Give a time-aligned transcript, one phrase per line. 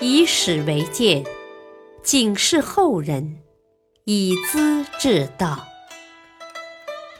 [0.00, 1.24] 以史为鉴，
[2.02, 3.42] 警示后人，
[4.04, 5.66] 以资治道。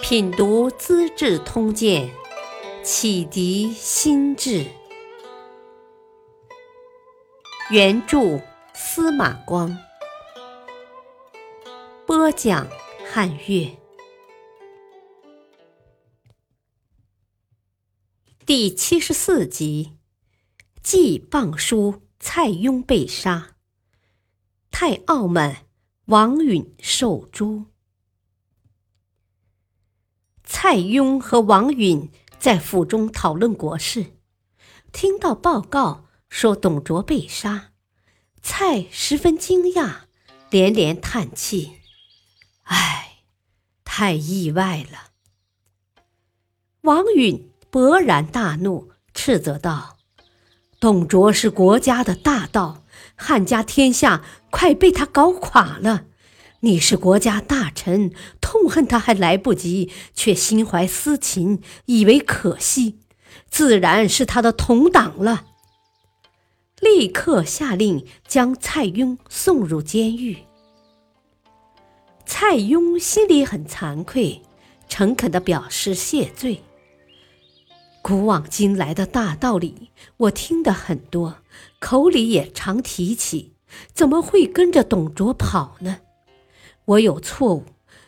[0.00, 2.08] 品读《资治通鉴》，
[2.82, 4.66] 启迪心智。
[7.70, 8.38] 原著
[8.74, 9.78] 司马光，
[12.04, 12.68] 播讲
[13.10, 13.78] 汉乐。
[18.44, 19.96] 第七十四集，
[20.84, 23.56] 祭谤书蔡邕被杀，
[24.70, 25.64] 太傲慢，
[26.04, 27.64] 王允受诛。
[30.44, 34.18] 蔡邕和王允在府中讨论国事，
[34.92, 37.72] 听到报告说董卓被杀，
[38.42, 40.00] 蔡十分惊讶，
[40.50, 41.80] 连连叹气
[42.64, 43.22] ：“唉，
[43.84, 45.12] 太意外了。”
[46.82, 47.50] 王允。
[47.72, 49.93] 勃然大怒，斥责道
[50.84, 52.84] ：“董卓是国家的大盗，
[53.16, 56.04] 汉家天下快被他搞垮了。
[56.60, 62.98] 你是国家大臣，痛恨他还来不及，却心怀私情，以为可惜，
[63.48, 65.46] 自然是他的同党了。”
[66.82, 70.36] 立刻下令将蔡邕送入监狱。
[72.26, 74.42] 蔡邕心里很惭愧，
[74.86, 76.62] 诚恳地表示谢罪。
[78.06, 79.88] 古往今来的大道理，
[80.18, 81.38] 我听得很多，
[81.78, 83.54] 口里也常提起，
[83.94, 86.00] 怎么会跟着董卓跑呢？
[86.84, 87.64] 我有错误，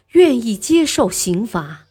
[0.09, 1.87] 愿意接受刑罚，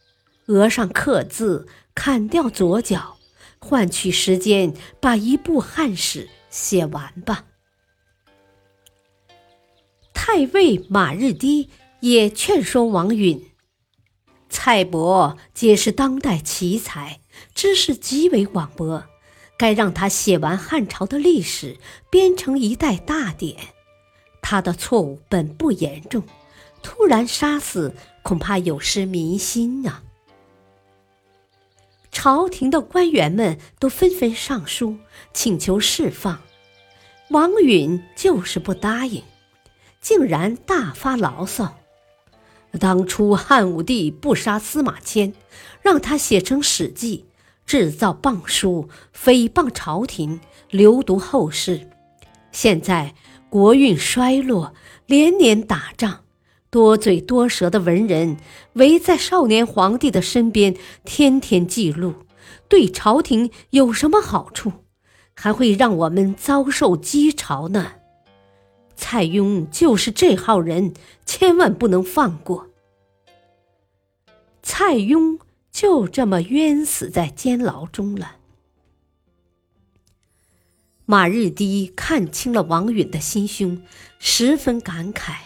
[0.46, 3.16] 额上刻字，砍掉左脚，
[3.58, 7.46] 换取时间把一部汉史写完吧。
[10.14, 13.50] 太尉马日低也劝说王允，
[14.48, 17.18] 蔡伯皆是当代奇才。
[17.54, 19.04] 知识极为广博，
[19.56, 21.76] 该让他写完汉朝的历史，
[22.10, 23.56] 编成一代大典。
[24.42, 26.22] 他的错误本不严重，
[26.82, 30.02] 突然杀死，恐怕有失民心啊！
[32.12, 34.96] 朝廷的官员们都纷纷上书
[35.32, 36.40] 请求释放，
[37.30, 39.22] 王允就是不答应，
[40.00, 41.76] 竟然大发牢骚。
[42.76, 45.32] 当初汉武帝不杀司马迁，
[45.82, 47.26] 让他写成《史记》，
[47.68, 51.88] 制造谤书，诽谤朝廷，流毒后世。
[52.52, 53.14] 现在
[53.48, 54.74] 国运衰落，
[55.06, 56.20] 连年打仗，
[56.70, 58.36] 多嘴多舌的文人
[58.74, 62.14] 围在少年皇帝的身边，天天记录，
[62.68, 64.72] 对朝廷有什么好处？
[65.34, 67.92] 还会让我们遭受讥嘲呢？
[68.96, 70.94] 蔡邕就是这号人，
[71.26, 72.65] 千万不能放过。
[74.78, 75.38] 蔡邕
[75.72, 78.36] 就这么冤死在监牢中了。
[81.06, 83.82] 马日低看清了王允的心胸，
[84.18, 85.36] 十分感慨：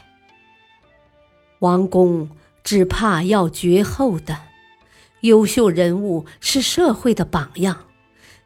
[1.61, 2.29] 王公
[2.65, 4.37] 只怕要绝后的。
[5.21, 7.85] 优秀人物是社会的榜样，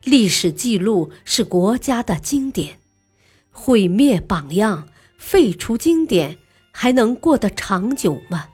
[0.02, 2.78] 历史记录是国家的经典。
[3.50, 4.86] 毁灭榜样，
[5.16, 6.36] 废除经典，
[6.72, 8.50] 还能过得长久吗？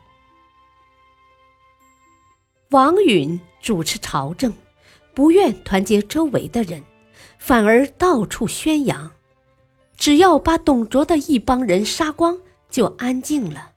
[2.71, 4.55] 王允主持朝政，
[5.13, 6.85] 不愿团结周围的人，
[7.37, 9.11] 反而到处宣扬，
[9.97, 12.39] 只要把董卓的一帮人杀光，
[12.71, 13.73] 就安静了。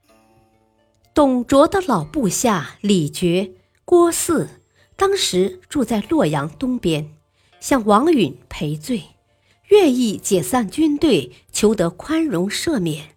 [1.12, 4.48] 董卓的老部下李傕、郭汜，
[4.96, 7.16] 当时住在洛阳东边，
[7.60, 9.02] 向王允赔罪，
[9.70, 13.16] 愿意解散军队，求得宽容赦免。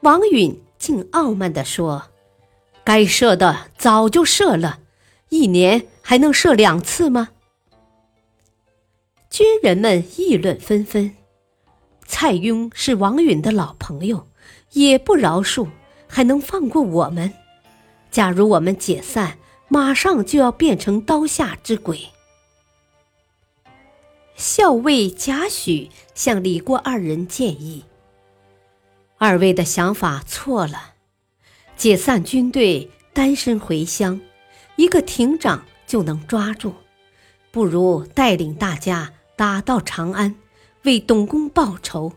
[0.00, 2.04] 王允竟傲慢地说。
[2.86, 4.78] 该射的早就射了，
[5.30, 7.30] 一年还能射两次吗？
[9.28, 11.16] 军人们议论纷纷。
[12.06, 14.28] 蔡邕是王允的老朋友，
[14.70, 15.66] 也不饶恕，
[16.06, 17.32] 还能放过我们？
[18.12, 19.36] 假如我们解散，
[19.66, 22.10] 马上就要变成刀下之鬼。
[24.36, 27.82] 校尉贾诩向李郭二人建议
[29.18, 30.92] ：“二位的想法错了。”
[31.76, 34.18] 解散军队，单身回乡，
[34.76, 36.74] 一个亭长就能抓住。
[37.50, 40.34] 不如带领大家打到长安，
[40.84, 42.14] 为董公报仇。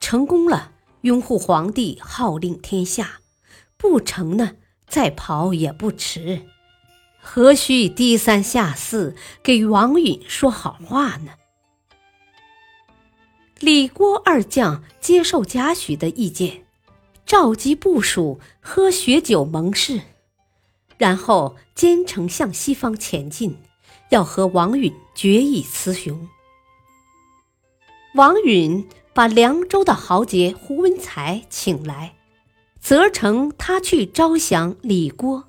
[0.00, 0.72] 成功了，
[1.02, 3.20] 拥护皇帝，号令天下；
[3.76, 4.52] 不成呢，
[4.88, 6.42] 再跑也不迟。
[7.20, 11.32] 何须低三下四给王允说好话呢？
[13.60, 16.64] 李郭二将接受贾诩的意见。
[17.28, 20.00] 召集部属喝血酒盟誓，
[20.96, 23.58] 然后兼程向西方前进，
[24.08, 26.26] 要和王允决一雌雄。
[28.14, 32.14] 王允把凉州的豪杰胡文才请来，
[32.80, 35.44] 责成他去招降李郭。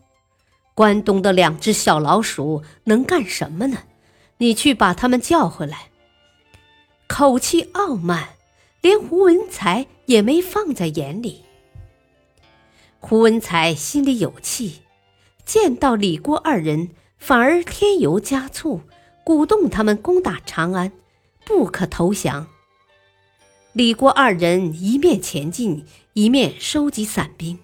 [0.76, 3.78] 关东的两只小老鼠能干什么呢？
[4.40, 5.92] 你去把他们叫回来。
[7.08, 8.36] 口气傲慢，
[8.82, 11.46] 连胡文才也没放在眼里。
[13.00, 14.82] 胡文才心里有气，
[15.46, 18.82] 见到李郭二人，反而添油加醋，
[19.24, 20.92] 鼓动他们攻打长安，
[21.46, 22.48] 不可投降。
[23.74, 27.60] 李郭二人一面前进，一面收集散兵，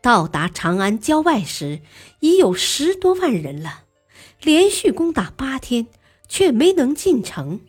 [0.00, 1.82] 到达长安郊外时，
[2.20, 3.84] 已有十多万人了。
[4.42, 5.86] 连续攻打八天，
[6.26, 7.60] 却没能进城。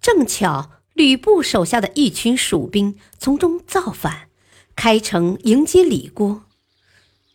[0.00, 4.28] 正巧吕布手下的一群蜀兵从中造反。
[4.76, 6.44] 开城迎接李郭，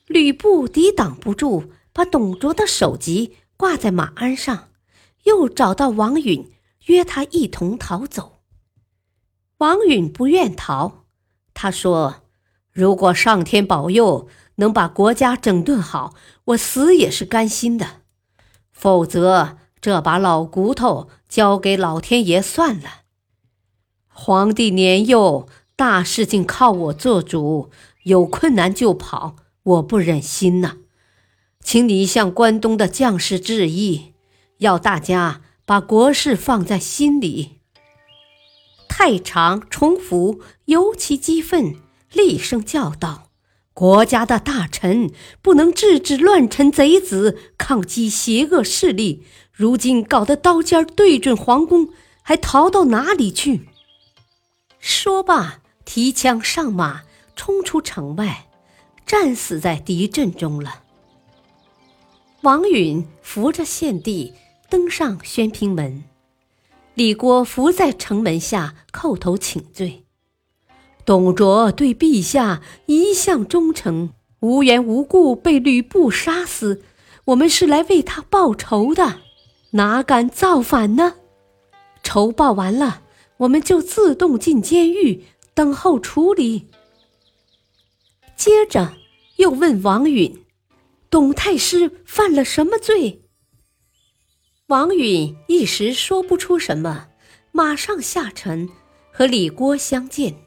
[0.05, 4.69] 吕布抵挡不住，把董卓的首级挂在马鞍上，
[5.23, 6.51] 又找到王允，
[6.85, 8.41] 约他一同逃走。
[9.59, 11.05] 王允不愿逃，
[11.53, 12.23] 他说
[12.71, 16.13] ：“如果上天保佑，能把国家整顿好，
[16.45, 18.01] 我死也是甘心的；
[18.71, 23.01] 否则，这把老骨头交给老天爷算了。
[24.07, 25.47] 皇帝年幼。”
[25.79, 27.69] 大事情靠我做主，
[28.03, 30.75] 有困难就跑，我不忍心呐，
[31.63, 34.11] 请你向关东的将士致意，
[34.57, 37.61] 要大家把国事放在心里。
[38.89, 41.77] 太常、重福尤其激愤，
[42.11, 43.29] 厉声叫道
[43.73, 45.09] ：“国家的大臣
[45.41, 49.23] 不能制止乱臣贼子抗击邪恶势力，
[49.53, 51.87] 如今搞得刀尖对准皇宫，
[52.21, 53.69] 还逃到哪里去？”
[54.81, 55.61] 说罢。
[55.91, 57.01] 提枪上马，
[57.35, 58.45] 冲出城外，
[59.07, 60.83] 战死在敌阵中了。
[62.41, 64.35] 王允扶着献帝
[64.69, 66.03] 登上宣平门，
[66.93, 70.05] 李郭伏在城门下叩头请罪。
[71.05, 76.83] 董卓对陛下一向忠诚，无缘无故被吕布杀死，
[77.25, 79.21] 我们是来为他报仇的，
[79.71, 81.15] 哪敢造反呢？
[82.03, 83.01] 仇报完了，
[83.37, 85.23] 我们就自动进监狱。
[85.59, 86.69] 等候处理。
[88.37, 88.93] 接着
[89.35, 90.45] 又问王允
[91.11, 93.23] ：“董太师犯了什么罪？”
[94.67, 97.09] 王允一时说不出什么，
[97.51, 98.69] 马上下臣
[99.11, 100.37] 和李郭相见，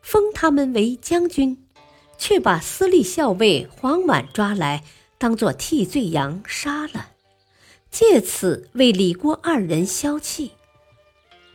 [0.00, 1.66] 封他们为将军，
[2.16, 4.82] 却把司隶校尉黄琬抓来，
[5.18, 7.10] 当作替罪羊杀了，
[7.90, 10.52] 借此为李郭二人消气，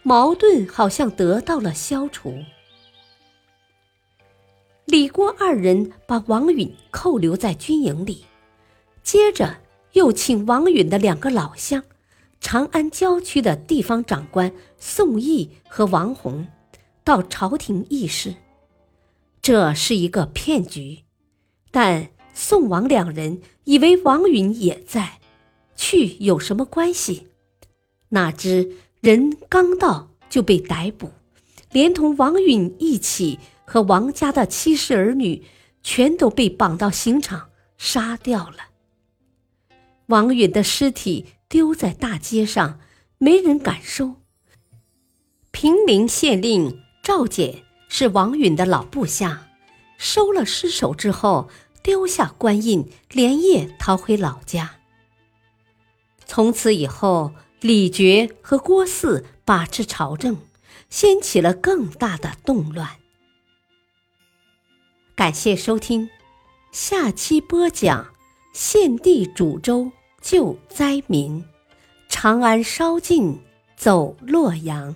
[0.03, 2.43] 矛盾好像得到了消除。
[4.89, 8.25] 李郭二人把王允扣留在军营里，
[9.03, 9.57] 接着
[9.93, 11.83] 又请王允的两个老乡，
[12.41, 16.47] 长安郊区的地方长官宋义和王弘，
[17.03, 18.33] 到朝廷议事。
[19.43, 21.03] 这是一个骗局，
[21.69, 25.19] 但宋王两人以为王允也在，
[25.75, 27.27] 去有什么关系？
[28.09, 28.71] 哪知
[29.01, 31.11] 人刚到就被逮捕，
[31.71, 33.37] 连同王允一起。
[33.69, 35.45] 和王家的妻室儿女
[35.83, 38.69] 全都被绑到刑场杀掉了。
[40.07, 42.79] 王允的尸体丢在大街上，
[43.19, 44.15] 没人敢收。
[45.51, 49.49] 平陵县令赵简是王允的老部下，
[49.99, 51.47] 收了尸首之后，
[51.83, 54.77] 丢下官印，连夜逃回老家。
[56.25, 60.37] 从此以后，李傕和郭汜把持朝政，
[60.89, 62.98] 掀起了更大的动乱。
[65.19, 66.09] 感谢收听，
[66.71, 68.07] 下期播讲：
[68.53, 71.43] 献帝煮粥救灾民，
[72.07, 73.37] 长安烧尽
[73.75, 74.95] 走洛阳。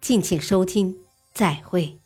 [0.00, 0.98] 敬请收听，
[1.32, 2.00] 再会。